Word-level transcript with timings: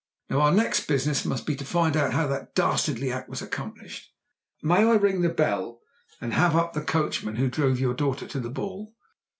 Now 0.31 0.41
our 0.41 0.51
next 0.51 0.87
business 0.87 1.25
must 1.25 1.45
be 1.45 1.55
to 1.55 1.63
find 1.63 1.95
out 1.95 2.13
how 2.13 2.25
that 2.25 2.55
dastardly 2.55 3.11
act 3.11 3.29
was 3.29 3.43
accomplished. 3.43 4.11
May 4.63 4.83
I 4.83 4.93
ring 4.95 5.21
the 5.21 5.29
bell 5.29 5.79
and 6.19 6.33
have 6.33 6.55
up 6.55 6.73
the 6.73 6.81
coachman 6.81 7.35
who 7.35 7.51
drove 7.51 7.79
your 7.79 7.93
daughter 7.93 8.25
to 8.25 8.39
the 8.39 8.49
ball?" 8.49 8.95